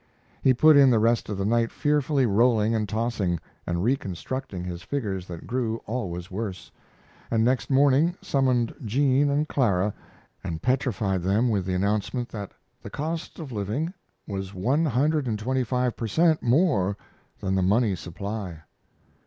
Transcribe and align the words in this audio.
He 0.41 0.55
put 0.55 0.77
in 0.77 0.89
the 0.89 0.97
rest 0.97 1.29
of 1.29 1.37
the 1.37 1.45
night 1.45 1.71
fearfully 1.71 2.25
rolling 2.25 2.73
and 2.73 2.89
tossing, 2.89 3.39
and 3.67 3.83
reconstructing 3.83 4.63
his 4.63 4.81
figures 4.81 5.27
that 5.27 5.45
grew 5.45 5.77
always 5.85 6.31
worse, 6.31 6.71
and 7.29 7.45
next 7.45 7.69
morning 7.69 8.15
summoned 8.19 8.73
Jean 8.83 9.29
and 9.29 9.47
Clara 9.47 9.93
and 10.43 10.59
petrified 10.59 11.21
them 11.21 11.49
with 11.49 11.65
the 11.67 11.75
announcement 11.75 12.29
that 12.29 12.51
the 12.81 12.89
cost 12.89 13.37
of 13.37 13.51
living 13.51 13.93
was 14.25 14.55
one 14.55 14.85
hundred 14.85 15.27
and 15.27 15.37
twenty 15.37 15.63
five 15.63 15.95
per 15.95 16.07
cent. 16.07 16.41
more 16.41 16.97
than 17.39 17.53
the 17.53 17.61
money 17.61 17.95
supply. 17.95 18.61